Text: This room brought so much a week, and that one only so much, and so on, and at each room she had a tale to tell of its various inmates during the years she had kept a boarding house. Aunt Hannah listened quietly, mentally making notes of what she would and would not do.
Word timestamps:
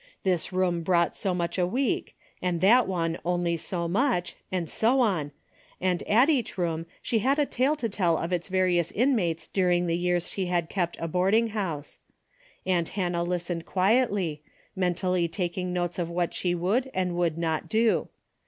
This 0.23 0.51
room 0.51 0.81
brought 0.81 1.15
so 1.15 1.35
much 1.35 1.59
a 1.59 1.67
week, 1.67 2.17
and 2.41 2.59
that 2.59 2.87
one 2.87 3.19
only 3.23 3.55
so 3.55 3.87
much, 3.87 4.35
and 4.51 4.67
so 4.67 4.99
on, 4.99 5.31
and 5.79 6.01
at 6.09 6.27
each 6.27 6.57
room 6.57 6.87
she 7.03 7.19
had 7.19 7.37
a 7.37 7.45
tale 7.45 7.75
to 7.75 7.87
tell 7.87 8.17
of 8.17 8.33
its 8.33 8.47
various 8.47 8.91
inmates 8.91 9.47
during 9.47 9.85
the 9.85 9.95
years 9.95 10.31
she 10.31 10.47
had 10.47 10.69
kept 10.69 10.97
a 10.99 11.07
boarding 11.07 11.49
house. 11.49 11.99
Aunt 12.65 12.89
Hannah 12.97 13.21
listened 13.23 13.67
quietly, 13.67 14.41
mentally 14.75 15.29
making 15.37 15.71
notes 15.71 15.99
of 15.99 16.09
what 16.09 16.33
she 16.33 16.55
would 16.55 16.89
and 16.95 17.15
would 17.15 17.37
not 17.37 17.69
do. 17.69 18.07